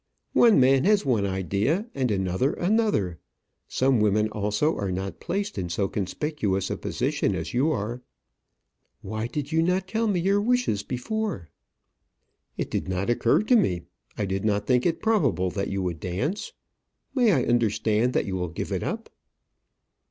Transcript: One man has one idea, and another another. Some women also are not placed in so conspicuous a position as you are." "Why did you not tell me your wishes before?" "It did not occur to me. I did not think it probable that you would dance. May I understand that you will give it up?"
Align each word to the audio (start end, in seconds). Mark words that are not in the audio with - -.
One 0.33 0.59
man 0.59 0.83
has 0.85 1.05
one 1.05 1.27
idea, 1.27 1.85
and 1.93 2.09
another 2.09 2.53
another. 2.53 3.19
Some 3.67 3.99
women 3.99 4.29
also 4.29 4.75
are 4.75 4.91
not 4.91 5.19
placed 5.19 5.59
in 5.59 5.69
so 5.69 5.87
conspicuous 5.87 6.71
a 6.71 6.77
position 6.77 7.35
as 7.35 7.53
you 7.53 7.69
are." 7.69 8.01
"Why 9.03 9.27
did 9.27 9.51
you 9.51 9.61
not 9.61 9.87
tell 9.87 10.07
me 10.07 10.19
your 10.19 10.41
wishes 10.41 10.81
before?" 10.81 11.49
"It 12.57 12.71
did 12.71 12.89
not 12.89 13.11
occur 13.11 13.43
to 13.43 13.55
me. 13.55 13.83
I 14.17 14.25
did 14.25 14.43
not 14.43 14.65
think 14.65 14.87
it 14.87 15.03
probable 15.03 15.51
that 15.51 15.69
you 15.69 15.83
would 15.83 15.99
dance. 15.99 16.51
May 17.13 17.31
I 17.33 17.43
understand 17.43 18.13
that 18.13 18.25
you 18.25 18.35
will 18.35 18.49
give 18.49 18.71
it 18.71 18.81
up?" 18.81 19.11